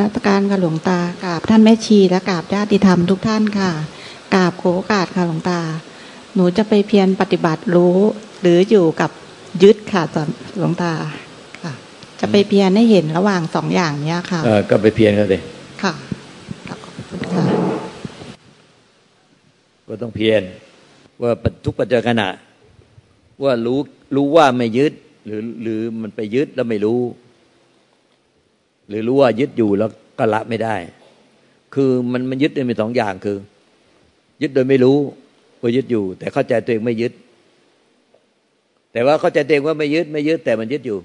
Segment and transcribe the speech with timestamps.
[0.00, 3.70] กราบมนัสการค่ะหลวงตากราบท่านแม่ชีและกราบญาติธรรมทุกท่านค่ะ
[4.34, 5.60] กราบโขโอกาสค่ะหลวงตา
[6.34, 7.96] หนูจะไปเพียรปฏิบัติรู้
[8.40, 9.10] หรืออยู่กับ
[9.62, 10.02] ยึดค่ะ
[10.58, 10.92] หลวงตา
[11.62, 11.72] ค่ะ
[12.20, 15.42] จะไปเพียรให้เห็นระหว่างสองอย่างเนี้ยค่ะเออก็ไปเพียรเขาเลย
[15.82, 15.92] ค่ะ
[17.34, 17.44] ค่ะ
[19.88, 20.42] ก็ต้องเพียร
[21.22, 21.30] ว่า
[21.64, 22.22] ทุกปัจจุบัน
[23.42, 23.80] ว่ารู้
[24.16, 24.92] รู้ว่าไม่ยึด
[25.26, 27.00] หรือหรือมันไปยึดแล้วไม่รู้
[28.90, 30.76] หรือรู้ว่ายึดอยู่แล้วก็ละไม่ได้
[31.74, 33.38] คือมันมันยึดมีสองอย่างคือ
[34.42, 34.98] ยึดโดยไม่รู้
[35.60, 37.12] ว่ายึดอยู่ แต่เข้าใจตัวเองไม่ยึด
[38.92, 40.98] แต่ว่าเข้าใจตัวเองว่าไม่ยึดไม่ยึด แต่มันยึดอยู่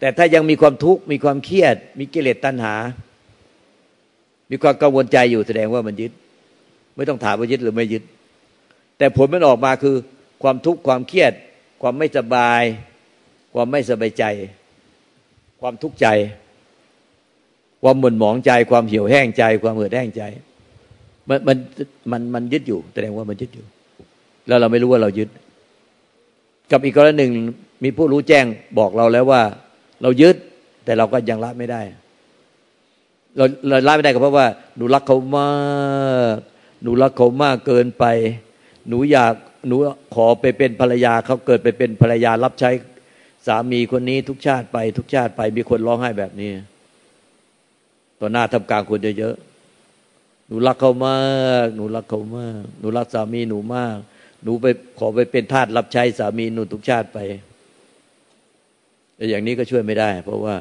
[0.00, 2.74] แต่ถ้ายังมีความทุกข์มีความเครียด มีกิเลสตัณหา
[4.50, 6.12] มีความกังวลใจอยู่แสดงว่ามันยึด
[6.96, 8.02] ไม่ต้องถามว่ายึดหรือไม่ยึด
[8.98, 9.96] แต่ผลมันออกมาคือ
[10.42, 11.32] ความทุกข์ความเครียด
[11.82, 12.62] ความไม่สบาย
[13.54, 14.24] ความไม่สบายใจ
[15.60, 16.06] ความทุกข์ใจ
[17.82, 20.22] ความหม่นหมองใจ ความเหี่ยวแห้งใจ ความเหือดแห้งใจ
[21.28, 21.56] มันมัน
[22.10, 23.64] มันมันยึดอยู่ แสดงว่ามันยึดอยู่
[24.48, 25.28] แล้วเราไม่รู้ว่าเรายึด
[26.70, 27.32] กับอีกกรณีหนึ่ง
[27.84, 28.44] มีผู้รู้แจ้ง
[28.78, 29.42] บอกเราแล้วว่า
[30.02, 30.36] เรายึด
[30.84, 31.80] แต่เราก็ยังละไม่ได้
[33.36, 35.50] เราเราละไม่ได้ก็เพราะว่าหนูรักเขามา
[36.34, 36.38] ก
[36.82, 38.04] หนูรักเขามากเกินไป
[38.88, 39.34] หนูอยาก
[39.68, 39.76] หนู
[40.14, 42.70] ขอไปเป็นภรรยาเขาเกิดไปเป็นภรรยารับใช้
[43.48, 46.50] สามีคนนี้ทุกชาติไป ทุกชาติไปมีคนร้องไห้แบบนี้
[48.20, 51.18] ต่อหน้าทำกลางคนเยอะๆหนูรักเขามา
[51.64, 53.96] ก หนูรักเขามาก หนูรักสามีหนูมาก
[54.42, 54.66] หนูไป
[54.98, 57.18] ขอไปเป็นทาสรับใช้สามีหนูทุกชาติไป
[59.16, 60.54] แต่อย่างนี้ก็ช่วยไม่ได้ เพราะว่า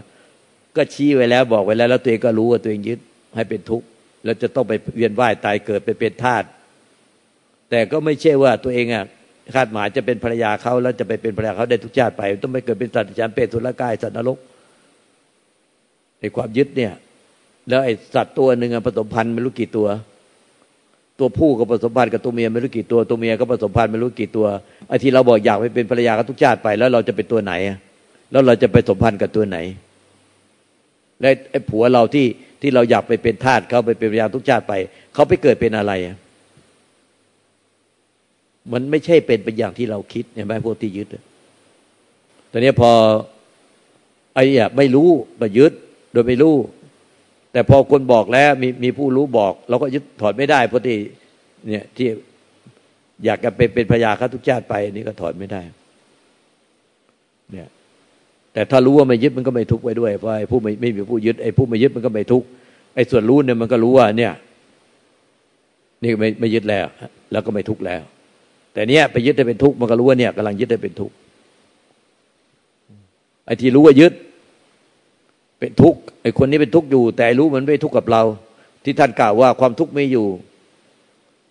[0.76, 3.00] ก็ชี้ไว้แล้วบอกไว้แล้ว แล้วตัวเองก็รู้ว่าตัวเองยึด
[3.36, 3.88] ให้เป็นทุกข์
[4.24, 6.44] แล้วจะต้องไปเวียนว่ายตายเกิดไปเป็นทาส
[7.70, 9.06] แต่ก็ไม่ใช่ว่าตัวเองอะ
[9.56, 14.38] คาดหมายจะเป็นภรรยาเขาแล้วจะไปเป็นภรรยาเขาได้ทุกชาติไป ต้องไม่เกิดเป็นสัตว์จานเปรตสุรกายสัตว์นรก
[16.20, 16.94] ในความยึดเนี่ย
[17.70, 19.88] แล้วไอ้สัตว์ตัวหนึ่งผสมพันธุ์ไม่รู้กี่ตัว
[21.20, 24.48] ตัวผู้ก็ผสมพันธุ์กับตัวเมียไม่รู้กี่ตัวตัวเมียก็ผสมพันธุ์ไม่รู้กี่ตัว
[24.88, 27.54] ไอ้ที่เราบอกอยากไปเป็นภรรยาเขาทุกชาติไป แล้วเราจะเป็นตัวไหน
[28.32, 29.58] แล้วเราจะไปสมพันธ์กับตัวไหน
[31.22, 32.26] และไอ้ผัวเราที่
[32.62, 34.74] ที่เราอยากไปเป็นทาสเขาไปเป็นภรรยาทุกชาติไป
[35.14, 35.94] เขาไปเกิดเป็นอะไร
[38.74, 41.08] มันไม่ใช่เป็นไปอย่างที่เราคิดเห็นไหมพวกที่ยึด
[42.52, 42.92] ตอนนี้พอ
[44.36, 45.10] ไอ้อะไม่รู้
[45.42, 45.74] ก็ยึด
[46.12, 46.56] โดยไม่รู้
[47.52, 50.98] แต่พอคนบอกแล้วมีมีผู้รู้บอก เราก็ยึดถอดไม่ได้เพราะที่
[51.68, 52.08] เนี่ยที่
[53.26, 55.62] อยากจะเป็นเป็นพญาข้าทุกชาติไปนี่ก็ถอดไม่ได้
[57.52, 57.68] เนี่ย
[58.54, 62.48] แต่ถ้ารู้ว่าไม่ยึดมันก็ไม่ทุกข์ไว้ด้วยเพราะไอ้ผู้ไม่ไม่มีผู้ยึดไอ้ผู้ไม่ยึดมันก็ไม่ทุกข์
[62.96, 64.34] ไอ้ส่วนรู้เนี่ยมันก็รู้ว่า เนี่ย
[66.04, 66.86] นี่ไม่ไม่ยึดแล้ว
[67.32, 68.02] แล้วก็ไม่ทุกข์แล้ว
[68.78, 71.16] แต่เนี้ยไปยึดได้เป็นทุกข์มันก็รู้ว่าเนี่ยกำลังยึดได้เป็นทุกข์
[73.46, 74.14] ไอ้ที่รู้ว่ายึด
[75.60, 78.24] เป็นทุกข์ไอ้คนนี้เป็นทุกข์อยู่ แต่รู้มันไม่ทุกข์กับเรา
[78.84, 80.28] ที่ท่านกล่าวว่าความทุกข์ไม่อยู่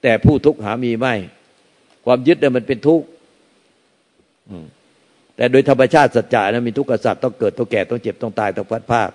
[0.03, 1.15] แต่ผู้ทุกข์หามีไม่
[2.07, 3.07] ความยึดเนี่ยมันเป็นทุกข์
[5.37, 9.11] แต่โดยธรรมชาติสัจจะนะมีทุกข์กับสัตว์ต้องเกิดต้องแก่ต้องเจ็บต้องตายต้องพัดภาค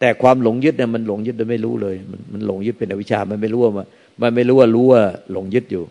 [0.00, 3.72] แต่ความหลงยึดเนี่ยมันหลงยึดโดยไม่รู้เลย มันมันหลงยึดเป็นอวิชชามันไม่รู้ว่า
[4.22, 5.02] มันไม่รู้ว่ารู้ว่า
[5.32, 5.84] หลงยึดอยู่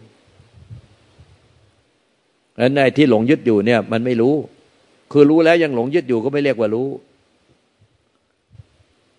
[2.62, 4.36] แล้วในที่หลงยึดอยู่เนี่ย มันไม่รู้
[5.12, 6.88] คือรู้แล้วยังหลงยึดอยู่ก็ไม่เรียกว่ารู้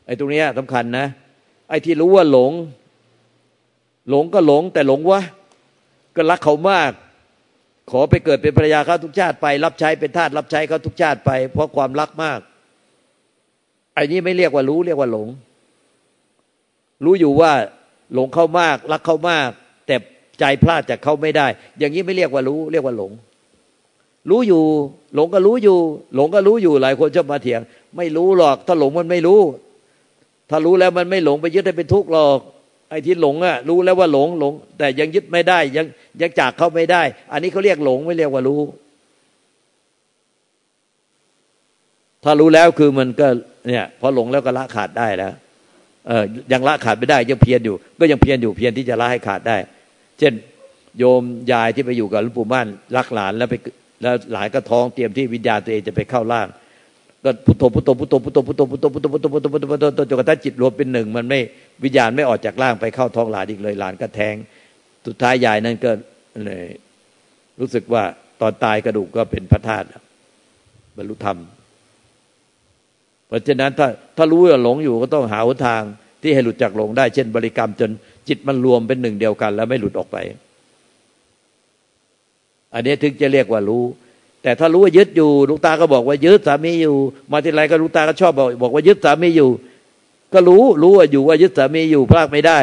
[0.06, 1.06] ไอ้ตรงนี้สำคัญนะ
[1.68, 2.52] ไอ้ที่รู้ว่าหลง
[4.08, 5.20] หลงก็หลง แต่หลงวะ
[6.16, 6.90] ก็รักเขามาก
[7.90, 12.40] ขอไปเกิดเป็นภรรยาเขาทุกชาติไป รับใช้เป็นทาสรับใช้เขาทุกชาติไป เพราะความรักมาก
[13.94, 15.28] ไอ้นี้ไม่เรียกว่ารู้เรียกว่าหลง
[17.04, 17.52] รู้อยู่ว่า
[18.14, 19.48] หลงเขามาก รักเขามาก
[19.86, 19.96] แต่
[20.38, 21.46] ใจพลาดจากเขาไม่ได้
[21.78, 23.12] อย่างนี้ไม่เรียกว่ารู้ เรียกว่าหลง
[24.30, 24.62] รู้อยู่
[25.14, 25.78] หลงก็รู้อยู่
[26.14, 27.60] หลงก็รู้อยู่หลายคนชอบมาเถียง
[27.96, 29.40] ไม่รู้หรอก ถ้าหลงมันไม่รู้
[30.50, 32.38] ถ้ารู้แล้วมันไม่หลงไปยึดให้เป็นทุกข์หรอก
[32.90, 35.86] ไอ้ที่หลงอะรู้แล้วว่าหลงหลง แต่ยังยึดไม่ได้ ยัง
[36.20, 37.02] ยังจากเขาไม่ได้
[37.32, 38.60] อันนี้เขาเรียกหลงไม่เรียกว่ารู้
[42.24, 43.26] ถ้ารู้แล้วคือมันก็
[43.68, 45.32] เนี่ยพอหลงแล้วก็ละขาดได้แล้ว
[46.08, 49.56] เออยังละขาดไม่ได้ยังเพียรอยู่ ก็ยังเพียรอยู่เพียรที่จะละให้ขาดได้
[50.18, 50.32] เช่น
[50.98, 51.22] โยม
[51.52, 52.66] ยายที่ไปอยู่กับหลวงปู่มั่น
[52.96, 53.54] รักหลานแล้วไป
[54.02, 56.48] แล้วหลายก็ท้องเตรียมที่วิญญาณตัวเองจะไปเข้าร่าง
[57.24, 61.40] ก็พุทโธพุทโธพุทโธพุทโธพุทโธพุทโธพุทโธพุทโธพุทโธพุทโธพุทโธจนกระทั่งจิตรวมเป็นหนึ่งมันไม่
[61.84, 64.34] วิญญาณไม่ออกจากร่างไปเข้าท้องหลานอีกเลยหลานก็แทง
[65.06, 65.90] สุดท้ายยายนั่นก็
[66.46, 66.64] เลย
[67.60, 68.02] รู้สึกว่า
[68.40, 69.86] ตอนตายกระดูกก็เป็นพระธาตุ
[70.96, 71.38] บรรลุธรรม
[73.28, 75.82] เพราะฉะนั้นถ้าถ้ารู้ว่าหลงอยู่ก็ต้องหาทาง
[76.22, 77.90] ที่ให้หลุดจากหลงได้ เช่น บริกรรมจน
[78.28, 80.16] จิตมันรวมเป็นหนึ่งเดียวกัน แล้วไม่หลุดออกไป
[82.74, 83.84] อันนี้ถึงจะเรียกว่ารู้
[84.42, 86.96] แต่ถ้ารู้ว่ายึดอยู่ลูกตาก็บอกว่ายึดสามีอยู่
[87.32, 89.50] มาที่ไรก็ลูกตาก็ชอบบอกบอกว่ายึดสามีอยู่
[90.32, 92.58] ก็รู้รู้ว่าอยู่ว่ายึดสามีอยู่พลากไม่ได้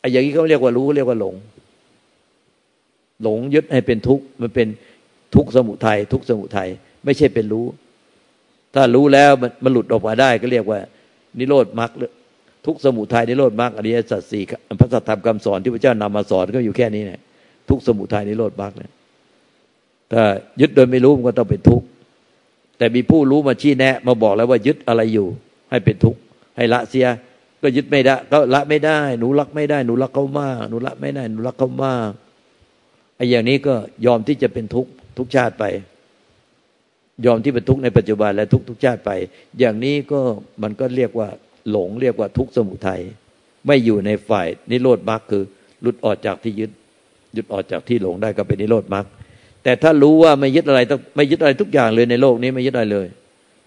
[0.00, 1.34] ไอ้อย่างนี้เขาเรียกว่ารู้เรียกว่าหลง
[3.22, 4.68] หลงยึดให้เป็นทุกข์มันเป็น
[5.34, 6.68] ทุกข์สมุทัยทุกข์สมุทัย
[7.04, 7.66] ไม่ใช่เป็นรู้
[8.74, 9.30] ถ้ารู้แล้ว
[9.64, 10.80] มันหลุดออกมาได้ก็เรียกว่า
[11.38, 11.90] นิโรธมรรค
[12.66, 14.44] ทุกสมุทัยนิโรธมรรคอริยสัจสี่
[14.80, 17.20] พระสัทธรรมคำสอนที่พระเจ้านำมาสอนก็อยู่แค่นี้เนี่ย
[17.68, 18.90] ทุกสมุทัยนิโรธมรรคเนี่ย
[20.12, 20.22] ถ้า
[20.60, 21.86] ยึดโดยไม่รู้มันก็ต้องเป็นทุกข์
[22.78, 25.26] แต่มีผู้รู้มาชี้แนะ มาบอกแล้วว่ายึดอะไรอยู่
[25.70, 26.20] ให้เป็นทุกข์
[26.56, 27.06] ให้ละเสีย
[27.62, 32.10] ก็ยึดไม่ได้ ก็ละไม่ได้ หนูรักไม่ได้ หนูรักเขามาก หนูละไม่ได้ หนูรักเขามาก
[33.16, 33.74] ไอ้อย่างนี้ก็
[34.06, 35.64] ยอมที่จะเป็นทุกข์ทุกชาติไป
[37.26, 39.10] ยอมที่เป็นทุกข์ในปัจจุบันและทุกทุกชาติไป
[39.58, 40.20] อย่างนี้ก็
[40.62, 41.28] มันก็เรียกว่า
[41.70, 43.00] หลงเรียกว่าทุกข์สมุทัย
[43.66, 45.42] ไม่อยู่ในฝ่ายนิโรธมรรคคือ
[45.82, 46.70] หลุดออกจากที่ยึด
[47.34, 49.06] หยุดออกจากที่หลงได้ก็เป็นนิโรธมรรค
[49.68, 50.80] แต่ถ้ารู้ว่าไม่ยึดอะไร
[51.16, 53.06] ไม่ยึดอะไรทุกอย่างเลยในโลกนี้ไม่ยึดอะไรเลย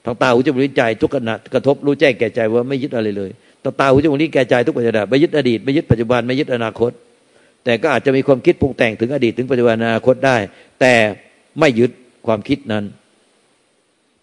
[0.06, 3.30] ทางตาหูจมูกลิ้นใจทุกขณะกระทบรู้แจ้งแก่ใจว่าไม่ยึดอะไรเลย
[3.64, 6.92] ทางตาหูจมูกลิ้นแก่ใจทุกปัจจุบันไม่ยึดอดีตไม่ยึดปัจจุบันไม่ยึดอนาคต
[7.64, 10.38] แต่ก็อาจจะมีความคิดปรุงแต่งถึงอดีตถึงปัจจุบันอนาคตได้
[10.82, 10.94] แต่
[11.60, 11.92] ไม่ยึด
[12.28, 12.84] ความคิดนั้น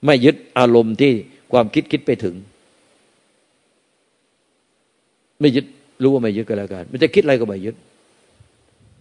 [0.07, 1.13] ไม่ยึดอารมณ์ที่
[1.53, 2.35] ความคิดคิดไปถึง
[5.41, 5.67] ไม่ยึด
[6.03, 7.75] รู้ว่าไม่ยึดก็แล้วกันมันจะคิดอะไรก็ไม่ยึด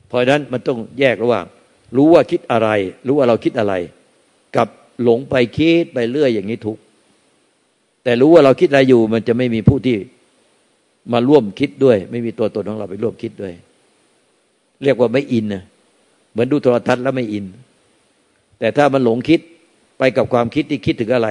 [0.07, 1.45] เพราะนั้นมันต้องแยกระหว่าง
[1.95, 2.69] รู้ว่าคิดอะไร
[3.07, 3.73] รู้ว่าเราคิดอะไร
[4.55, 4.67] กับ
[5.03, 6.77] หลงไปคิดไปเรื่อยอย่างนี้ทุก
[8.03, 9.97] แต่รู้ว่าเราคิดอะไรอยู่ มันจะไม่มีผู้ที่
[11.13, 13.53] มาร่วมคิดด้วย ไม่มีตัวตนของเราไปร่วมคิดด้วย
[14.83, 15.63] เรียกว่าไม่อินนะ
[16.31, 17.45] เหมือนดูโทรทัศน์แล้วไม่อิน
[18.59, 19.39] แต่ถ้ามันหลงคิด
[19.99, 21.29] ไปกับความคิดที่คิดถึงอะไร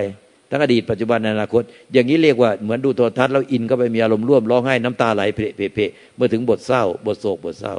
[0.50, 1.62] ทั้งอดีตปัจจุบันอนาคต
[1.92, 7.76] อย่างนี้เรียกว่าเหมือนดูโทรทัศน์แล้วอินก็ไปมีอารมณ์ร่วมร้องไห้น้ำตาไหลเพะเพะเมื่อถึงบทเศร้า บทโศกบทเศร้า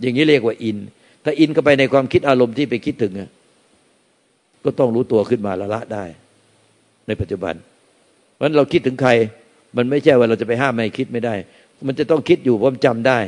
[0.00, 0.78] อย่างนี้เรียกว่าอิน
[1.28, 3.12] ถ้าอินเข้าไปในความคิดอารมณ์ที่ไปคิดถึง
[4.64, 6.04] ก็ต้องรู้ตัวขึ้นมาละละได้
[7.06, 7.54] ในปัจจุบัน
[8.34, 9.10] เพราะนั้นเราคิดถึงใคร
[9.76, 11.34] มันไม่ใช่ว่าเราจะไปห้ามไม่คิดไม่ได้
[11.86, 13.18] มันจะต้องคิดอยู่เพราะจำได้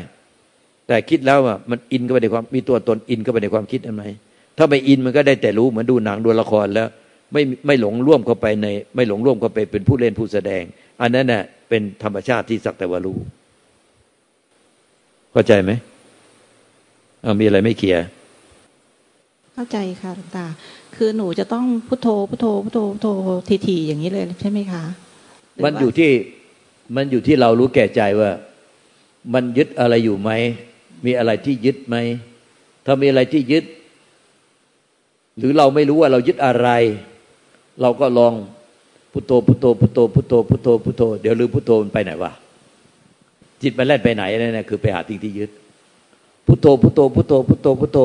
[0.89, 4.05] แต่คิดแล้วอะมันอินเข้าไปในความมีตัวตนอินเข้าไปในความคิดอันไหม
[4.59, 6.89] ถ้าไม่อินมันก็ได้แต่รู้เหมือนดูหนังดูละครแล้ว
[7.33, 10.63] ไม่ไม่หลงร่วมเข้าไปใน ไม่หลงร่วมเข้าไปเป็นผู้เล่นผู้แสดง
[11.01, 13.19] อันนั้นเน่ะเป็นธรรมชาติที่สักแต่ว่ารู้
[15.33, 15.73] เข้าใจไหม
[17.23, 18.05] เอามีอะไรไม่เคลียร์
[19.55, 20.47] เข้าใจค่ะตา
[20.97, 23.09] คือหนูจะต้องพุทโธพุทโธพุทโธพุทโธ
[23.49, 24.83] ทีทีอย่างนี้เลยใช่ไหมคะ
[25.65, 26.11] มันอยู่ที่
[26.97, 28.31] มันอยู่ที่เรารู้แก่ใจว่า
[29.35, 30.31] มันยึดอะไรอยู่ไหม
[31.07, 31.97] มีอะไรที่ยึดไหม
[32.87, 33.65] ถ้ามีอะไรที่ยึด
[35.39, 36.69] หรือเราไม่รู้ว่าเรายึดอะไร
[37.83, 38.35] เราก็ลอง
[39.13, 42.33] พุทโธพุทโธพุทโธพุทโธพุทโธพุทโธเดี๋ยวลืมพุทโธมันไปไหนวะ
[43.63, 45.51] จิตมันแล่นไปไหนนั่นนะคือไปหาสิ่งที่ยึด
[46.51, 47.99] พุทโธพุทโธพุทโธพุทโธพุทโธ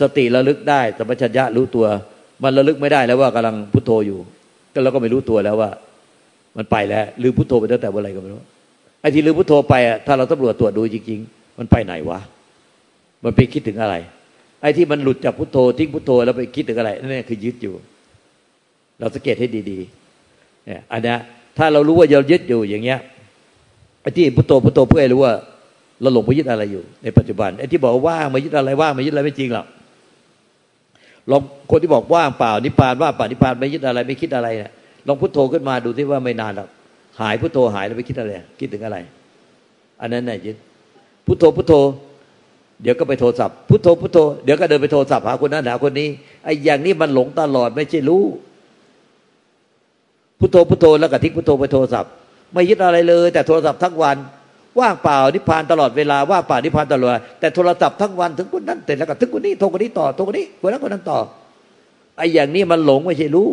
[0.00, 1.86] สติระลึกได้สัมปชัญญะรู้ตัว
[2.42, 4.18] มันระลึกไม่ได้แล้วว่ากำลังพุทโธอยู่
[4.72, 5.70] ก็เราก็ไม่รู้ตัวแล้วว่า
[6.56, 8.40] มันไปแล้วลืมพุทโธไปตั้งแต่เมื่อไหร่ก็ไม่รู้
[9.00, 12.18] ไอ้ที่ลืมพุทโธไปอะถ้าเราตำรวจตรวจดูจริง ๆ มันไปไหนวะ
[13.24, 13.94] มันไปคิดถึงอะไร
[14.62, 17.74] ไอ้ที่มันหลุดจากพุทโธทิ้งพุทโธแล้วไปคิดถึงอะไรนั่นคือยึดอยู่
[18.98, 21.14] เราสังเกตให้ดีๆเนี่ยอันนี้
[21.58, 22.98] ถ้าเรารู้ว่าเรายึดอยู่อย่างเงี้ย
[24.02, 25.34] ไอ้ที่พุทโธพุทโธเพื่อให้รู้ว่า
[26.00, 29.66] เราหลงไปยึดอะไรอยู่ ในปัจจุบันไอ้ที่บอกว่างม่ยึดอะไรว่างม่ยึดอะไรไม่จริงหรอก
[31.30, 31.40] ลอง
[31.70, 34.72] คนที่บอกว่างเปล่านิพพานว่าเปล่านิพพานไม่ยึดอะไรไม่คิดอะไรเนี่ย
[35.06, 36.68] ลองพุทโธขึ้นมาดูที่ว่าไม่นานหรอก
[37.20, 38.98] หายพุทโธหายแล้วไปคิดอะไร คิดถึงอะไร
[40.00, 40.56] อันนั้นน่ยยึด
[41.26, 41.72] พุทโธพุทโธ
[42.82, 46.08] เดี๋ยวก็ไปโทรศัพท์พุทโธพุทโธเดี๋ยวก็เดินไปโทรศัพท์หาคนนั้นหาคนนี้
[46.44, 48.24] ไอ้อย่างนี้มันหลงตลอดไม่ใช่รู้
[50.38, 52.10] พุทโธพุทโธแล้วก็ทิ้งพุทโธไปโทรศัพท์
[52.52, 54.16] ไม่ยึดอะไรเลย แต่โทรศัพท์ทั้งวัน
[54.78, 61.18] ว่างเปล่านิพานตลอดเวลาว่างเปล่านิพานตลอดแต่โทรศัพท์ทั้งวันถึงคนนั้นเสร็จแล้วก็ถึงคนนี้โทรคนนี้ต่อโทรคนนี้คนนั้นคนนั้นต่อ
[62.16, 63.48] ไอ้อย่างนี้มันหลงไม่ใช่รู้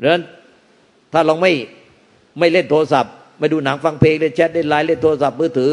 [0.00, 0.22] ดังนั้น
[1.12, 1.52] ถ้าเราไม่
[2.38, 5.72] ไม่เล่นโทรศัพท์ ไม่ดูหนังฟังเพลงเล่นแชทเล่นไลน์เล่นโทรศัพท์มือถือ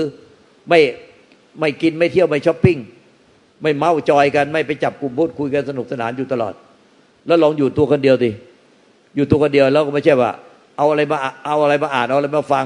[0.70, 0.79] ไม่
[1.60, 2.77] ไม่กินไม่เที่ยวไม่ช้อปปิ้ง
[3.62, 6.53] ไม่เมาจอยกันไม่ไปจับกลุ่มพูดคุยกันสนุกสนานอยู่ตลอด
[7.27, 8.32] แล้วลองอยู่ตัวคนเดียวดิ
[9.15, 10.32] อยู่ตัวคนเดียวแล้วก็ไม่ใช่ว่า
[10.77, 12.65] เอาอะไรมาเอาอะไรมาอ่านเอาอะไรมาฟัง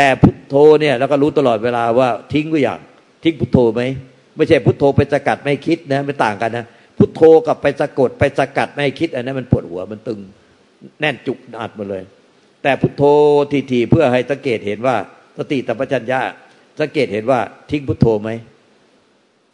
[0.00, 2.80] แต่พุทโธเนี่ยเราก็รู้ตลอดเวลาว่าทิ้งก็อย่าง
[3.24, 3.82] ทิ้งพุทโธไหม
[4.36, 6.64] ไม่ใช่พุทโธไปสกัดไม่คิดนะไม่ต่างกันนะ
[6.98, 10.20] พุทโธกับไปสะกดไปสกัดไม่คิดอันนั้นมันปวดหัวมันตึง
[11.00, 12.02] แน่นจุกอัดหมดเลย
[12.62, 13.02] แต่พุทโธ
[13.70, 14.96] ทีๆเพื่อให้สังเกตเห็นว่า
[15.38, 16.20] สติตัมปัญญา
[16.80, 17.40] สังเกตเห็นว่า
[17.70, 18.30] ทิ้งพุทโธไหม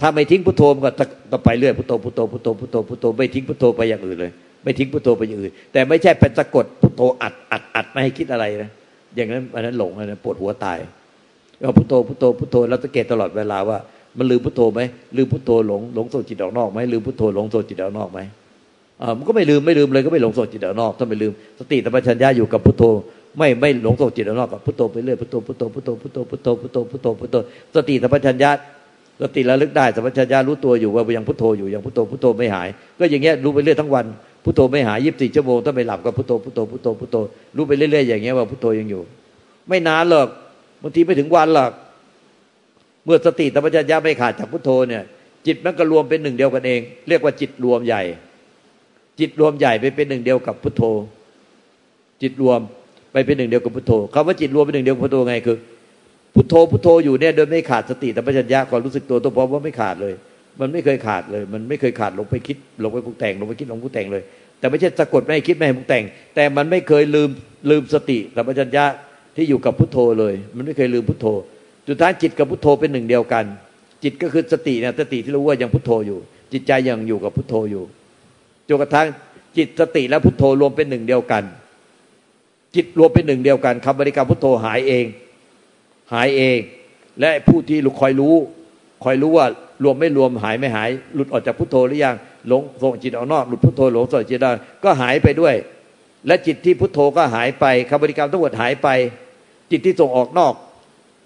[0.01, 0.91] ถ้าไม่ทิ้งพุทโธก็
[1.33, 4.33] ต่อไปเรื่อยพุทโธพุทโธพุทโธพุทโธพุทโธไม่ทิ้งพุทโธไปอย่างอื่นเลย
[4.65, 8.71] ไม่ทิ้งพุทโธไปอย่างอื่น แต่ไม่ใช่เป็นสะกดพุทโธอัดอัดอัดไม่ให้คิดอะไรนะ
[9.17, 10.79] อย่างนั้นอันนั้นหลงอันนั้นปวดหัวตาย
[11.61, 13.79] ก็พุทโธพุทโธพุทโธแล้วสังเกตตลอดเวลาว่า
[14.19, 14.81] มันลืมพุทโธไหม
[15.17, 18.19] ลืมพุทโธหลงหลงโซจิตออกนอกไหมลืมพุทโธหลงโซจิตออกนอกไหม
[19.03, 22.83] อ่ามันก็ไม่ลืมไม่ลืมเลยก็ไม่หลงโซจิตออกนอกถ้าไม่ลืม สติธรรมชัญญาอยู่กับพุทโธ
[23.39, 27.37] ไม่ไม่หลงโซจิตออกนอกกับพุทโธไปเรื่อยพุทโธพุทโธพุทโธพุทโธพุทโธพุทโธพุทโธพุทโธ
[27.75, 28.51] สติธรรมชัญญา
[29.23, 32.69] สติระลึกได้สัมปชัญญารู้ตัวอยู่ว่ายังพุทโธอยู่ยังพุทโธพุทโธไม่หาย
[32.99, 34.05] ก็อย่างเงี้ยรู้ไปเรื่อยทั้งวัน
[34.45, 37.17] พุทโธไม่หายยีิบสี่ชั่วโมงถ้าไม่หลับก็พุทโธพุทโธพุทโธพุทโธ
[37.57, 39.03] รู้ไปเรื่อยๆอย่างเงี้ยว่าพุทโธยังอยู่
[39.69, 40.29] ไม่นานหรอก
[40.83, 41.71] บางทีไม่ถึงวันหรอก
[43.05, 45.03] เมื่อสติธรรมชัญญาไม่ขาดจากพุทโธเนี่ย
[45.47, 48.03] จิตมันก็รวมเป็นหนึ่งเดียวกันเอง เรียกว่าจิตรวมใหญ่
[49.21, 50.83] จิตรวมใหญ่ไปเป็นหนึ่งเดียวกับพุทโธ
[52.23, 52.61] จิตรวม
[53.13, 55.59] ไปเป็นหนึ่งเดียวกับพุทโธคำว่าจิตรวมเป็นหนึ่งเดียวกับพุทโธไงคือ
[56.35, 60.15] พุทโธพุทโธอยู่เนี่ยโดยไม่ขาดสติธรรมชัญญาความรู้สึกตัวตัวพร้อมว่าไม่ขาดเลย
[60.61, 64.23] มันไม่เคยขาดเลย มันไม่เคยขาดลงไปคิดลงไปปรุงแต่งลงไปคิดลงปรุงแต่งเลย
[64.59, 67.31] แต่ไม่ใช่สะกดไม่ให้คิดไม่ให้ปรุงแต่ง แต่มันไม่เคยลืม
[67.71, 68.85] ลืมสติธรรมชัญญา
[69.37, 71.27] ที่อยู่กับพุทโธเลย มันไม่เคยลืมพุทโธ
[71.89, 73.45] สุดท้ายจิตกับพุทโธเป็นหนึ่งเดียวกัน
[74.03, 76.19] จิตก็คือสติเนี่ยสติที่รู้ว่ายังพุทโธอยู่
[76.53, 77.85] จิตใจยังอยู่กับพุทโธอยู่
[78.69, 79.07] จนกระทั่ง
[79.57, 81.45] จิตสติและพุทโธรวมเป็นหนึ่งเดียวกัน
[82.75, 85.05] จิตรวมเป็นหนึ่งเดียวกันคำบริกรรมพุทโธหายเอง
[86.13, 86.59] หายเอง
[87.21, 88.35] และผู้ที่คอยรู้
[89.05, 89.47] คอยรู้ว่า
[89.83, 92.17] รวมไม่รวมหายไม่หาย หลุดออกจากพุทโธหรือยัง
[92.49, 94.51] หลงส่งจิตออกนอกหลุดพุทโธหลงส่งจิตได้
[94.85, 95.55] ก็หายไปด้วย
[96.27, 98.89] และจิตที่พุทโธก็หายไปคำบริกรรมทั้งหมดหายไป
[99.71, 100.55] จิตที่ส่งออกนอก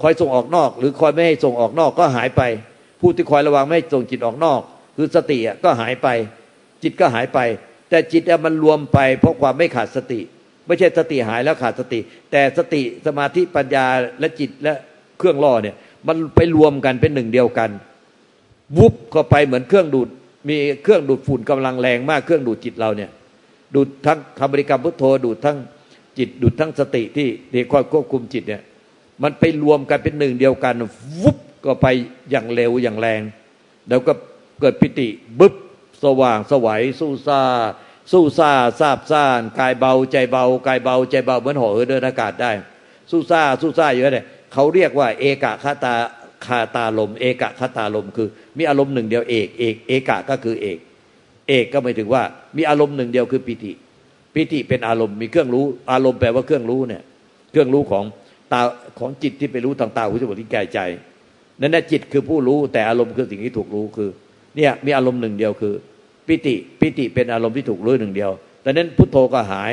[0.03, 2.43] คอยส่งออกนอก หรือคอยไม่ให้ส่งออกนอกก็หายไป
[3.01, 4.61] ผู้ที่คอยระวังไม่ให้ส่งจิตออกนอก
[4.97, 6.09] คือสติก็หายไป
[6.83, 7.39] จิตก็หายไป
[7.91, 10.21] แต่จิตมันรวมไปเพราะความไม่ขาดสติ
[10.67, 12.01] ไม่ใช่สติหายแล้วขาดสติ
[12.31, 13.87] แต่สติสมาธิปัญญา
[14.21, 14.73] และจิตและ
[15.19, 15.77] เครื่องล่อเนี่ย
[16.09, 17.71] มันไปรวมกันเป็นหนึ่งเดียวกัน
[18.77, 20.09] วุบเข้าไปเหมือนเครื่องดูด
[20.49, 23.11] มีเครื่องดูดฝุ่นกำลังแรงมากเครื่องดูดจิตเราเนี่ย
[23.75, 25.57] ดูดทั้งคำบริกรรมพุทโธดูดทั้ง
[26.19, 28.63] จิตดูดทั้งสติที่ที่คอยควบคุมจิตเนี่ย
[29.23, 30.75] มันไปรวมกันเป็นหนึ่งเดียวกัน
[31.23, 31.87] วุบก็ไป
[32.31, 33.21] อย่างเร็วอย่างแรง
[33.89, 34.13] แล้วก็
[34.61, 35.09] เกิดปิติ
[35.39, 35.55] บึบ
[36.05, 37.43] สว่างสวัยสู้ซา
[38.13, 42.51] สู้ซาซาบซ่านกายเบาใจเบากายเบาใจเบาเหมือนห่อเดินอากาศได้
[43.11, 45.95] สู้ซาสู้ซาอยู่เนี่ยเขาเรียกว่า เอกะคาตา
[46.47, 48.29] คาตาลม เอกะคาตาลมคือ
[48.59, 50.79] มีอารมณ์หนึ่งเดียวเอกเอกเอกะก็คือเอก
[51.49, 52.23] เอกก็หมายถึงว่า
[52.57, 53.73] มีอารมณ์หนึ่งเดียวคือปิติ
[54.35, 57.03] ปิติเป็นอารมณ์มีเครื่องรู้ อารมณ์แปลว่าเครื่องรู้เนี่ย
[57.51, 58.05] เครื่องรู้ของ
[58.53, 58.61] ตา
[58.99, 60.79] ของจิตที่ไปรู้ทางตาหูจมูกที่กายใจ
[61.61, 64.11] นั่นแหละจิตคือผู้รู้แต่อารมณ์คือสิ่งที่ถูกรู้คือ
[64.57, 65.75] เนี่ยมีอารมณ์หนึ่งเดียวคือ
[66.27, 68.31] ปิติปิติเป็นอารมณ์ที่ถูกรู้หนึ่งเดียว
[68.63, 69.73] แต่นั้นพุทโธก็หาย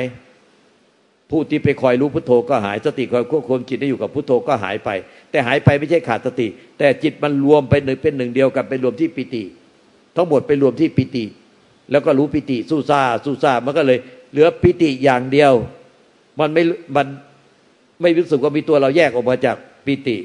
[1.30, 4.90] ผู้ที่ไปคอยรู้พุทโธก็หาย สติคอยควบคุมจิตได้อยู่กับพุทโธก็หายไป
[5.36, 9.42] แต่หายไปไม่ใช่ขาดสติ แต่จิตมันรวมไปหนึ่งเป็นหนึ่งเดียวกันไปรวมที่ปิติ
[10.16, 11.24] ทั้งหมดไปรวมที่ปิติ
[11.90, 13.98] แล้วก็รู้ปิติสู้ซาสู้ซามันก็เลย
[14.32, 15.52] เหลือปิติอย่างเดียว
[16.40, 16.62] มันไม่
[16.96, 17.06] มัน
[18.02, 20.16] ไม่รู้สึกว่ามีตัวเราแยกออกมาจากปิติ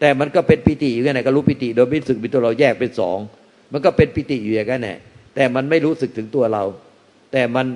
[0.00, 3.18] แต่มันก็เป็นปิติอยู่แค่ไหนก็รู้ปิติ โดยไม่รู้สึกมีตัวเราแยกเป็นสอง
[3.72, 4.98] มันก็เป็นปิติอยู่อย่างนั้นแหละ
[5.34, 6.64] แต่มันไม่รู้สึกถึงตัวเรา
[7.32, 7.66] แต่มัน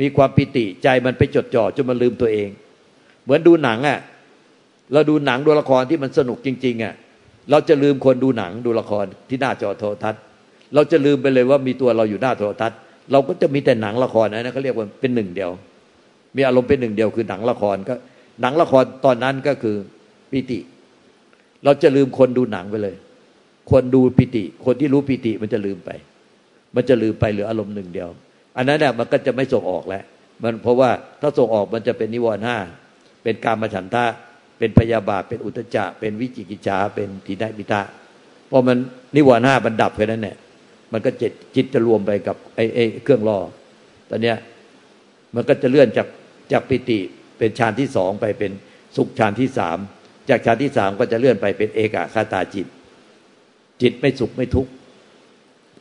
[0.00, 2.48] มีความปิติใจมันไปจดจ่อจนมันลืมตัวเอง
[3.24, 3.98] เหมือนดูหนังอะ
[4.92, 6.94] เราดูหนังดูละครที่มันสนุกจริง ๆอะ
[7.50, 10.20] เราจะลืมคนดูหนังดูละครที่หน้าจอโทรทัศน์
[10.74, 12.78] เราจะลืมไปเลยว่ามีตัวเราอยู่หน้าโทรทัศน์
[13.12, 15.50] เราก็จะมีแต่หนังละครนะเขาเรียกว่าเป็นหนึ่งเดียว
[16.36, 17.94] มีอารมณ์เป็นหนึ่งเดียวคือหนังละครก็
[18.40, 19.76] หนังละครตอนนั้นก็คือ
[20.30, 20.58] ปิติ
[21.64, 22.96] เราจะลืมคนดูหนังไปเลย
[23.70, 25.90] คนดูปิติ คนที่รู้ปิติมันจะลืมไป
[26.74, 28.08] มันจะลืมไปเหลืออารมณ์หนึ่งเดียว
[28.56, 30.02] อันนั้นเนี่ยมันก็จะไม่ส่งออกแล้ว
[30.42, 32.56] มันเพราะว่าถ้าส่งออกมันจะเป็นนิวรณ์ห้า
[33.22, 34.04] เป็นการมาฉันทะ
[34.58, 37.80] เป็นพยาบาทเป็นอุตจาเป็นวิจิกิจฉาเป็นทีนมิตะ
[38.50, 38.76] พอมัน
[39.14, 40.36] นิวรณ์ห้ามันดับแค่นั้นเนี่ย
[40.92, 43.38] มันก็จิตจิตจะรวมไปกับไอ้ไอ้เครื่องล่อ
[44.10, 44.36] ตอนเนี้ย
[45.34, 46.08] มันก็จะเลื่อนจาก
[46.52, 46.98] จากปิติ
[47.38, 48.52] เป็นฌานที่สองไปเป็น
[48.96, 49.78] สุขฌานที่สาม
[50.28, 52.66] จากฌานที่สามก็จะเลื่อนไปเป็นเอกาคาตาจิต
[53.82, 54.70] จิตไม่สุขไม่ทุกข์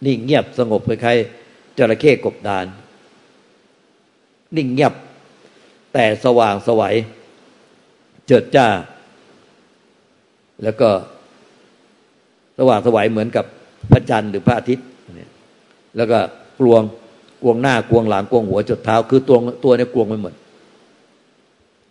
[0.06, 2.66] นิ่งเงียบสงบคล้ายๆจระเข้กบดาน
[4.58, 4.94] นิ่งเงียบ
[5.94, 6.96] แต่สว่างสวัย
[8.28, 8.68] เจิดจ้า
[10.64, 10.90] แล้วก็
[12.58, 13.46] สว่างสวัยเหมือนกับ
[13.92, 14.88] พระจันทร์หรือพระอาทิตย์
[15.98, 16.20] แล้วก็
[16.60, 16.82] กลวง
[17.42, 20.34] กลวงหน้ากลวงหลังกลวงหัวจดเท้า คือตัวตัวเนี่ยกวงไปหมด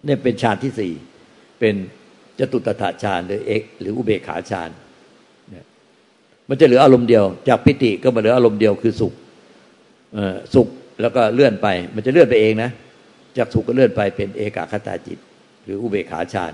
[0.04, 0.92] เนี่ยเป็นฌานที่สี่
[1.60, 1.74] เป็น
[2.38, 4.70] จตุตถาฌานหรือเอกหรืออุเบกขาฌาน
[5.50, 5.64] เนี่ย
[6.48, 9.12] มันจะเหลืออารมณ์เดียว จากปิติก็มาเหลืออารมณ์เดียวคือสุข
[10.54, 10.68] สุข
[11.00, 12.70] แล้วก็เลื่อนไป มันจะเลื่อนไปเองนะ
[13.36, 15.18] จากสุขก็เลื่อนไปเป็นเอกาคตาจิต
[15.64, 16.52] หรืออุเบกขาฌาน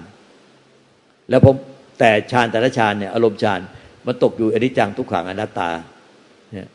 [1.31, 1.55] แล้วผม
[1.99, 3.61] แต่ฌานแต่ละฌานเนี่ยอารมณ์ฌาน
[4.07, 5.71] มันตกอยู่อนิจจังทุกขังอนัตตา
[6.53, 6.69] เนี่ย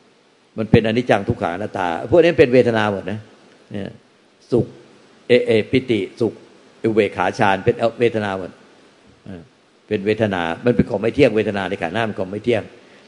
[0.57, 3.19] มันเป็นอนิจจังทุกขังอนัตตา พวกนี้เป็นเวทนาหมดนะ
[3.71, 3.91] เนี่ย
[4.51, 4.65] สุข
[5.27, 6.33] เอเอปิติสุข
[6.83, 8.51] อุเบกขาฌานเป็นเวทนาหมด
[9.87, 12.63] เป็นเวทนา มันเป็นของไม่เที่ยงเวทนาในขณะหน้ามันของไม่เที่ยง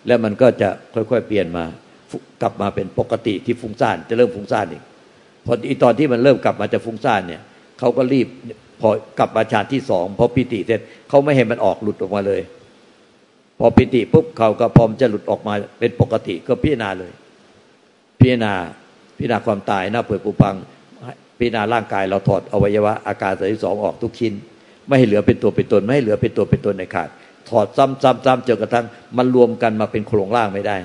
[0.07, 1.65] แล้วมันก็จะค่อยๆเปลี่ยนมา
[2.41, 4.83] กลับมาเป็นปกติที่ฟุ้งซ่านจะเริ่มฟุ้งซ่านอีก
[5.45, 5.53] พอ
[5.83, 7.41] ตอนที่มันเริ่มกลับมาจะฟุ้งซ่านเนี่ย
[7.79, 8.27] เขาก็รีบ
[8.81, 8.89] พอ
[9.19, 12.41] กลับมาฌานที่สองพอปิติเสร็จเขาไม่เห็นมันออกหลุดออกมาเลย
[13.59, 17.11] พอปิติปุ๊บเขาก็พร้อมจะหลุดออกมาเป็นปกติก็พิจารณาเลย
[18.19, 18.53] พิจารณา
[19.17, 20.55] พิจารณาความตายหน้าเปิดปุพัง
[21.37, 24.33] พิจารณาร่างกายเราถอดอวัยวะอาการสายสองออกทุกชิ้น
[24.87, 27.09] ไม่ให้เหลือเป็นตัวเป็นตน ไม่ให้เหลือเป็นตัวเป็นตนในขาด
[27.49, 28.85] ถอดซ้ำซ้ำซ้ำจนกระทั่ง
[29.17, 30.77] มันรวมกันมาเป็นโครงร่างไม่ได้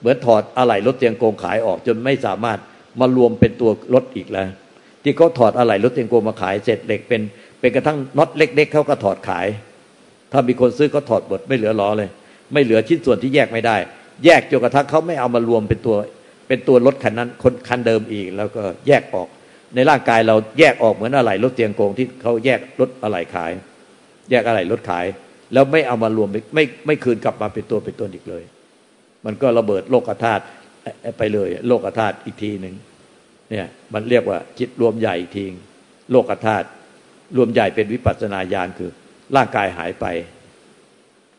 [0.00, 2.58] เหมือนถอดอะไหล่รถเตียงโกงขายออกจนไม่สามารถ
[3.00, 4.48] มารวมเป็นตัวรถอีกแล้ว
[5.02, 7.22] ที่เขาถอดอะไหล่รถเตียงโกงมาขายเสร็จเหล็กเป็น
[7.60, 9.46] เป็นกระทั่งน็อตเล็ก ๆเขาก็ถอดขาย
[10.32, 12.10] ถ้ามีคนซื้อเขาถอดหมดไม่เหลือล้อเลย
[12.52, 13.76] ไม่เหลือชิ้นส่วนที่แยกไม่ได้
[14.24, 15.96] แยกจนกระทั่งเขาไม่เอามารวมเป็นตัว
[16.48, 19.28] เป็นตัวรถคันนั้นคนคันเดิมอีก แล้วก็แยกออก
[19.74, 23.50] ในร่างกายเราแยกออกเหมือนอะไหล่รถเตียงโกงที่เขาแยกรถอะไหล่ขาย
[24.30, 25.06] แยกอะไหล่รถขาย
[25.52, 28.42] แล้วไม่เอามารวมไม่ไม่คืนกลับมาเป็นตัวเป็นตนอีกเลย
[29.26, 30.42] มันก็ระเบิดโลกธาตุ
[31.18, 32.74] ไปเลย โลกธาตุอีกทีหนึ่ง
[33.50, 35.52] เนี่ยมันเรียกว่าจิตรวมใหญ่ทีง
[36.10, 36.66] โลกธาตุ
[37.36, 38.90] รวมใหญ่เป็นวิปัสสนาญาณคือ
[39.36, 40.06] ร่างกายหายไป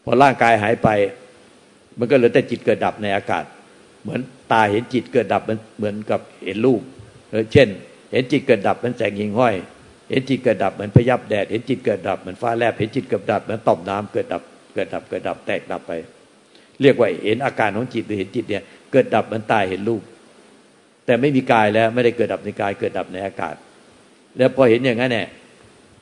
[0.03, 0.89] พอร่างกายหายไป
[1.99, 3.43] มันก็เหลือแต่จิตเกิดดับในอากาศ
[4.03, 6.81] เหมือนตาเห็นจิตเกิดดับมันเหมือนกับเห็นรูป
[7.53, 7.67] เช่น
[8.11, 9.55] เห็นจิตเกิดดับเหมือนแสงหิงห้อย
[10.09, 14.41] เห็นจิตเกิดดับเหมือนพยับแดด เห็นจิตเกิดดับเหมือนฟ้าแลบเห็นจิตเกิดดับเหมือนต่อมน้ำเกิดดับ
[14.73, 15.91] เกิดดับเกิดดับแตกดับไป
[16.81, 20.01] เรียกว่าเห็นอาการของจิตหรือเห็นจิตเนี่ยเกิดดับเหมือนตาเห็นรูป
[21.09, 23.55] แต่ไม่มีกายแล้วไม่ได้เกิดดับในกายเกิดดับในอากาศ
[24.37, 25.27] แล้วพอเห็นอย่างนั้นเนี่ย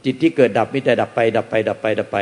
[0.06, 2.18] จิตที่เกิดดับมีแต่ดับไป ดับไป ดับไปดับไป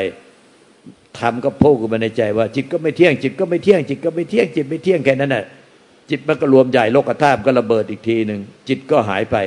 [1.19, 5.43] ทำก็พูดกันมาในใจว่า จิตก็ไม่เที่ยงจิตก็ไม่เที่ยงจิตก็ไม่เที่ยงจิตไม่เที่ยงแค่นั้นน่ะ
[6.10, 9.38] จิตมันก็รวมใหญ่โลกธาตุก็ระเบิดอีกทีหนึ่งจิตก็หายไป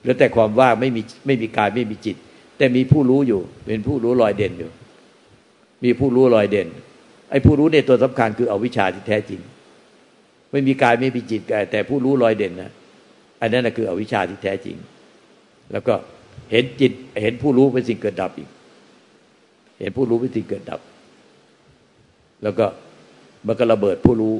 [0.00, 2.16] เหลือแต่ความว่างไม่มีไม่มีกายไม่มีจิต
[2.58, 4.70] แต่มีผู้รู้อยู่ เป็นผู้รู้ลอยเด่นอยู่
[5.84, 6.68] มีผู้รู้ลอยเด่น
[7.30, 9.40] ไอ้ผู้รู้ในตัวสำคัญคือเอาวิชาที่แท้จริง
[10.52, 12.70] ไม่มีกายไม่มีจิตแต่ผู้รู้ลอยเด่นนะ
[13.40, 14.76] อันนั้นนะคืออวิชาที่แท้จริง
[15.72, 15.94] แล้วก็
[16.50, 18.48] เห็นจิตเห็นผู้รู้เป็นสิ่งเกิดดับอีก
[19.80, 20.80] เห็นผู้รู้เป็นสิ่งเกิดดับ
[22.42, 22.66] แล้วก็
[23.46, 24.34] มันก็ระเบิดผู้รู้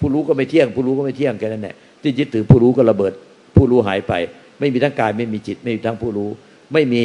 [0.00, 3.12] ผู้รู้ก็ไม่เที่ยง ผู้รู้ก็ไม่เที่ยงแค่นั้นแหละที่ยึดถือผู้รู้ก็ระเบิด
[3.56, 4.12] ผู้รู้หายไป
[4.60, 6.30] ไม่มีทั้งกายไม่มีจิต ไม่มีทั้งผู้รู้
[6.72, 7.04] ไม่มี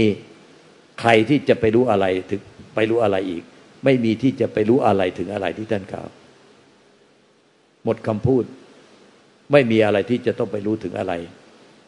[1.02, 2.42] ใครที่จะไปรู้อะไรถึง
[2.76, 3.44] ไปรู้อะไรอีก
[3.84, 6.08] ไม่มีที่จะไปรู้อะไรถึงอะไรที่ท่านกล่าว
[7.84, 8.44] หมดคำพูด
[9.52, 11.14] ไม่มีอะไรที่จะต้องไปรู้ถึงอะไร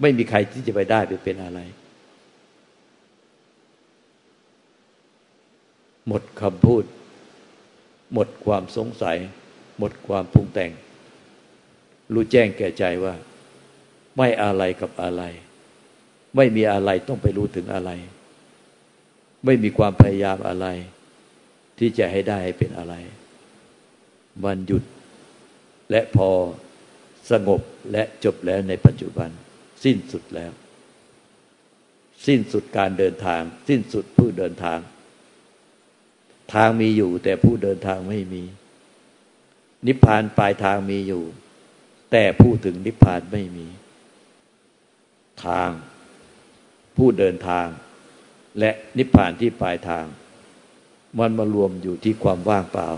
[0.02, 1.60] ไม่มีใครที่จะไปได้ไปเป็นอะไร
[6.08, 6.84] หมดคำพูด
[8.14, 9.18] หมดความสงสัย
[9.78, 10.72] หมดความปรุงแต่ง
[12.14, 13.14] รู้แจ้งแก่ใจว่า
[14.18, 15.24] ไม่อะไรกับอะไร
[16.36, 17.92] ไม่มีอะไรต้องไปรู้ถึงอะไร
[19.46, 20.68] ไม่มีความพยายามอะไร
[21.78, 22.96] ที่จะให้ได้ให้เป็นอะไร
[24.44, 24.84] มันหยุด
[25.92, 26.30] และพอ
[27.32, 29.30] สงบและจบแล้วในปัจจุบัน
[29.84, 30.52] สิ้นสุดแล้ว
[32.26, 34.80] สิ้นสุดการเดินทาง สิ้นสุดผู้เดินทาง
[36.54, 38.44] ทางมีอยู่ แต่ผู้เดินทางไม่มี
[39.88, 41.24] นิพพานปลายทางมีอยู่
[42.12, 43.68] แต่ผู้ถึงนิพพานไม่มี
[45.46, 45.70] ทาง
[46.98, 47.68] ผู้เดินทาง
[48.60, 50.06] และนิพพานที่ปลายทาง
[51.20, 52.90] มันมารวมอยู่ที่ความว่างเปล่า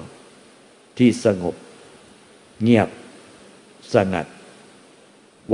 [0.98, 1.56] ที่สงบ
[2.64, 2.90] เงียบ
[3.94, 4.28] สงัด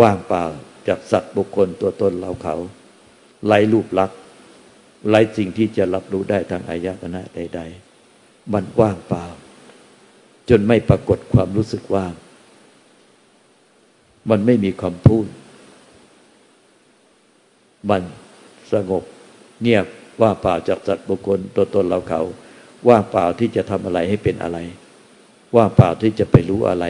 [0.01, 0.43] ว่างเปล่า
[0.87, 2.55] จากสัตว์บุคคลตัวตนเราเขา
[3.45, 4.19] ไร้รูปลักษณ์
[5.09, 7.61] ไร้สิ่งที่จะรับรู้ได้ทางอายตนะใด
[8.05, 9.25] ๆ มันว่างเปล่า
[10.49, 12.13] จนไม่ปรากฏความรู้สึกว่าง
[14.29, 15.27] มันไม่มีคำพูด
[17.89, 18.01] มัน
[18.73, 19.03] สงบ
[19.61, 19.85] เงียบ
[20.21, 22.21] ว่างเปล่าจากสัตว์บุคคลตัวตนเราเขา
[22.87, 24.57] ว่างเปล่าที่จะทำอะไรให้เป็นอะไร
[25.55, 26.85] ว่างเปล่าที่จะไปรู้อะไร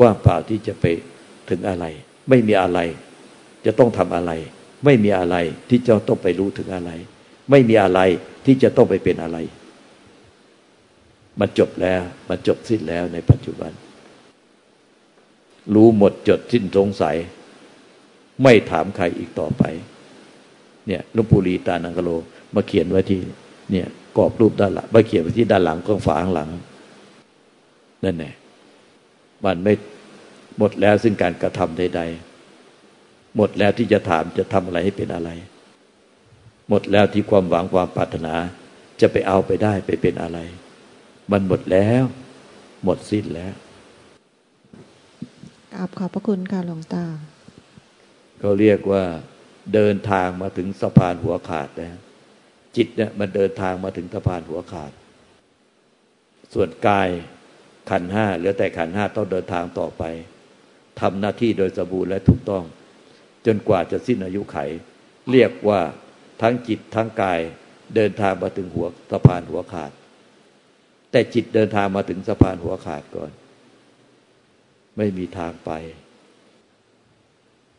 [0.00, 0.84] ว่างเปล่าที่จะไป
[1.48, 1.84] ถึงอะไร
[2.28, 2.78] ไม่มีอะไร
[3.66, 4.32] จะต้องทำอะไร
[4.84, 5.36] ไม่มีอะไร
[5.70, 6.90] ที่จะต้องไปรู้ถึงอะไร
[7.50, 8.00] ไม่มีอะไร
[8.44, 9.38] ที่จะต้องไปเป็นอะไร
[11.40, 13.72] มันจบแล้ว มันจบสิ้นแล้วในปัจจุบัน
[15.74, 17.16] รู้หมดจดสิ้นสงสัย
[18.42, 19.62] ไม่ถามใครอีกต่อไป
[20.86, 22.10] เนี่ยลุงปูรีตานังกโล
[22.54, 23.20] มาเขียนไว้ที่
[23.72, 26.50] เนี่ยกรอบรูปด้านหลังมาเขียนไว้ที่ด้านหลังกองฝาข้างหลัง
[28.04, 28.34] นั่นแหละ
[29.44, 29.74] มันไม่
[30.58, 32.02] หมดแล้วซึ่งการกระทำใด
[32.68, 35.30] ๆ หมดแล้วที่จะถามจะทำอะไรให้เป็นอะไร
[36.68, 38.34] หมดแล้วที่ความหวังความปรารถนา
[39.00, 40.38] จะไปเอาไปได้ไปเป็นอะไร
[41.32, 42.04] มันหมดแล้ว
[42.84, 43.54] หมดสิ้นแล้ว
[45.72, 47.04] กราบขอบพระคุณค่ะหลวงตา
[48.38, 49.04] เขาเรียกว่า
[49.74, 51.96] เดินทางมาถึงสะพานหัวขาดแล้ว
[52.76, 54.92] จิตเนี่ยมันเดินทางมาถึงสะพานหัวขาด
[56.54, 57.08] ส่วนกาย
[57.90, 60.02] ขันห้าเหลือแต่ขันห้าต้องเดินทางต่อไป
[61.00, 62.64] ทำหน้าที่โดยสมบูรณ์และถูกต้อง
[63.46, 64.58] จนกว่าจะสิ้นอายุไข
[65.30, 65.80] เรียกว่า
[66.42, 67.40] ทั้งจิตทั้งกาย
[67.94, 69.92] เดินทางมาถึงหัวสะพานหัวขาด
[71.10, 73.30] แต่จิตเดินทางมาถึงสะพานหัวขาดก่อน
[74.96, 75.70] ไม่มีทางไป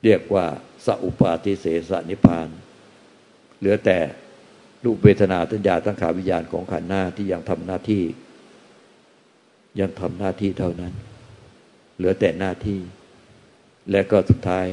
[0.03, 0.45] เรียกว่า
[0.85, 2.47] สัพปาทิเสสนิพาน
[3.59, 3.99] เหลือแต่
[4.83, 8.03] รูปเวทนาตัญญาตั้งขาวิญญาณของขันหน้าที่ยังทำหน้าที่
[9.79, 10.93] ยังทำหน้าที่เท่านั้น
[11.95, 12.79] เหลือแต่หน้าที่
[13.91, 14.65] และก็สุดท้าย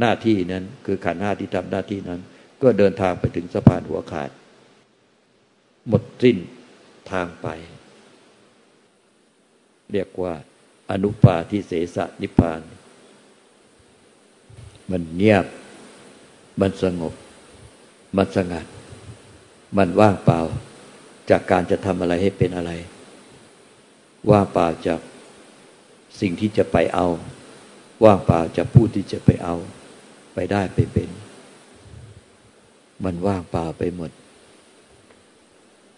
[0.00, 2.20] หน้าที่นั้น คือขันธ์หน้าที่ทำหน้าที่นั้น
[2.62, 4.30] ก็เดินทางไปถึงสะพานหัวขาด
[5.88, 6.36] หมดสิ้น
[7.10, 7.48] ทางไป
[9.92, 10.34] เรียกว่า
[10.90, 12.60] อนุปาทิเสสนิพาน
[14.90, 15.46] มันเงียบ
[16.60, 17.14] มันสงบ
[18.16, 18.66] มันสงัด
[19.76, 20.40] มันว่างเปล่า
[21.30, 22.70] จากการจะทำอะไรให้เป็นอะไร
[24.30, 25.00] ว่างเปล่าจาก
[26.20, 27.06] สิ่งที่จะไปเอา
[28.04, 29.56] ว่างเปล่าจากผู้ที่จะไปเอา
[30.34, 31.10] ไปได้ไปเป็น
[33.04, 34.10] มันว่างเปล่าไปหมด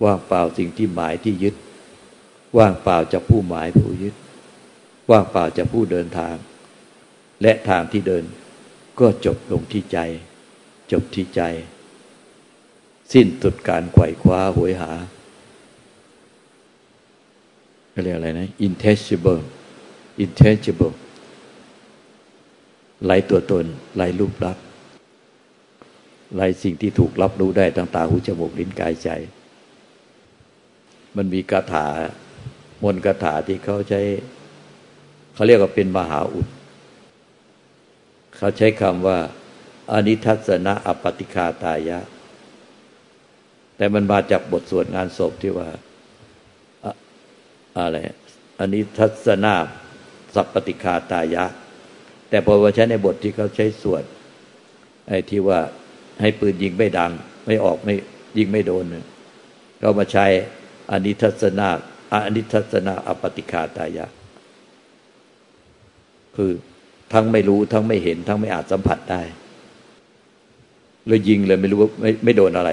[0.04, 1.54] ว่างเปล่าสิ่งที่หมายที่ยึด
[2.58, 4.14] ว่างเปล่าจากผู้หมายผู้ยึด
[5.10, 6.34] ว่างเปล่าจากผู้เดินทาง
[7.42, 8.24] และทางที่เดิน
[9.00, 9.98] ก็จบลงที่ใจ
[10.92, 11.42] จบที่ใจ
[13.12, 14.92] สิ้นสุดการไขว่คว้าหวยหา
[18.00, 19.42] เรียกอะไรนะ intangible
[20.24, 20.94] intangible
[23.04, 23.64] ไหลตัวตน
[23.96, 24.64] ไหลรูปลักษณ์
[26.34, 29.08] ไหลสิ่งที่ถูกรับรู้ได้ต่างตาหูจมูกลิ้นกายใจ
[31.16, 31.86] มันมีคาถา
[32.82, 34.00] มนคาถาที่เขาใช้
[35.34, 36.46] เขาเรียกว่าเป็นมหาอุด
[38.36, 39.18] เขาใช้คำว่า
[39.92, 41.98] อนิทัศนะอปติคาตายะ
[43.76, 45.68] แต่มันมาจากบทสวดงานศพที่ว่า
[47.78, 47.96] อะไร
[48.58, 49.54] อันนี้ทัศนา
[50.34, 51.44] สัพปติคาตายะ
[52.28, 54.04] แต่พอว่าใช้ในบทที่เขาใช้สวด
[55.08, 55.60] ไอ้ที่ว่า
[56.20, 57.12] ให้ปืนยิงไม่ดัง
[57.46, 57.94] ไม่ออกไม่
[58.38, 58.84] ยิงไม่โดน
[59.82, 60.26] ก็มาใช้
[60.90, 61.68] อานิทัศนา
[62.12, 64.06] อานิทัศนาอปติคาตายะ
[66.36, 66.50] คือ
[67.12, 69.22] ทั้งไม่รู้ทั้งไม่เห็น ทั้งไม่อาจสัมผัสได้
[71.06, 72.70] เลยยิงเลยไม่รู้ว่าไม่ไม่โดนอะไร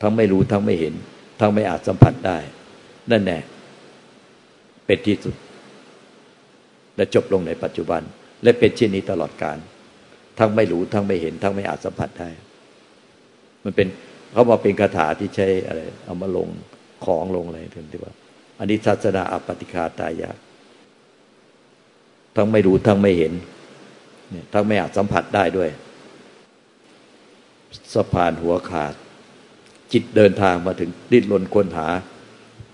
[0.00, 0.94] ทั้งไม่รู้ทั้งไม่เห็น
[1.40, 2.38] ทั้งไม่อาจสัมผัสได้
[3.12, 3.38] นั่นแน่
[4.86, 5.34] เป็นที่สุด
[6.96, 8.02] และจบลงในปัจจุบัน
[8.42, 9.56] และเป็นเช่นนี้ตลอดการ
[10.38, 12.30] ทั้งไม่รู้ทั้งไม่เห็น ทั้งไม่อาจสัมผัสได้
[13.64, 13.86] มันเป็น
[14.32, 16.48] เขาบอกเป็นคาถาที่ใช้อะไรเอามาลง
[17.04, 18.12] ของลงอะไรถึงที่ว่า
[18.58, 20.30] อันนี้ศาสนาอปติคาตายา
[22.36, 23.32] ทั้งไม่รู้ทั้งไม่เห็น
[24.30, 25.70] เนี่ยทั้งไม่อาจสัมผัสได้ด้วย
[27.94, 28.94] สะพานหัวขาด
[29.92, 31.88] จิตเดินทางมาถึงดิ้นรนค้นหา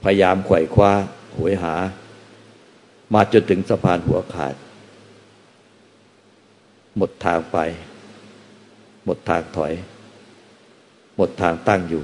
[0.07, 0.93] พยายามไขว่คว้า
[1.37, 1.75] หวยหา
[3.15, 4.55] มาจนถึงสะพานหัวขาด
[6.97, 7.59] หมดทางไป
[9.05, 9.73] หมดทางถอย
[11.17, 12.03] หมดทางตั้งอยู่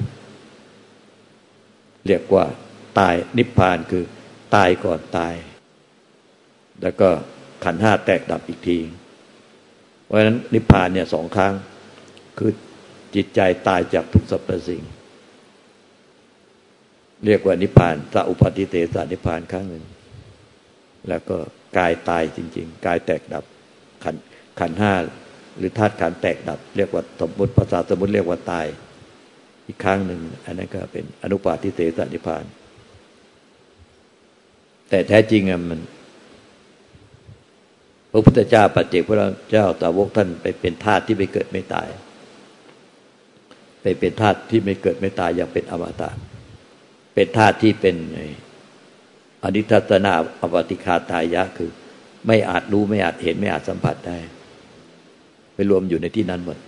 [2.06, 2.44] เรียกว่า
[2.98, 4.04] ตายนิพพานคือ
[4.54, 5.34] ตายก่อนตาย
[6.82, 7.08] แล้วก็
[7.64, 8.78] ขันห้าแตกดับอีกที
[10.04, 11.52] เพราะฉะนั้นนิพพานเนี่ยสองครั้ง
[12.38, 12.50] คือ
[13.14, 14.82] จิตใจตายจากทุกสรรพสิ่ง
[17.26, 19.84] เรียกว่านิพพานสัอุปติเตสานิพพานครั้งหนึ่ง
[21.08, 21.36] แล้วก็
[21.78, 23.44] กายตายจริง ๆ กายแตกดับ
[24.04, 24.16] ขัน
[24.60, 24.92] ขันห้า
[25.58, 28.66] หรือธาตุขันแตกดับ เรียกว่าสมมติภาษาสมมติเรียกว่าตาย
[29.66, 32.44] อีกครั้งหนึ่ง อันนั้นก็เป็นอนุปาทิเตสานิพพาน
[34.88, 35.80] แต่แท้จริงอะมัน
[38.10, 41.88] พระพุทธเจ้าปัจเจกพระเจ้าตาวกท่านไปเป็นธาตุที่ไม่เกิดไม่ตาย
[43.82, 46.10] ไปเป็นธาตุที่ไม่เกิดไม่ตายอย่างเป็นอมตะ
[47.14, 47.96] เป็นธาตุที่เป็น
[49.44, 51.70] อนิทัตนาอปติคาตายะคือ
[52.26, 54.18] ไม่อาจรู้ไม่อาจเห็นไม่อาจสัมผัสได้
[55.54, 56.58] ไปรวมอยู่ในที่นั้นหมด